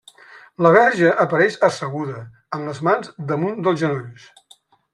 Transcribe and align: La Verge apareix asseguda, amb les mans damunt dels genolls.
La 0.65 0.69
Verge 0.75 1.11
apareix 1.23 1.57
asseguda, 1.67 2.23
amb 2.57 2.71
les 2.71 2.81
mans 2.89 3.13
damunt 3.33 3.61
dels 3.69 3.81
genolls. 3.83 4.29